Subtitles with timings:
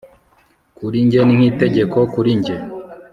[0.75, 2.55] kurijye ni nkitegeko kurijye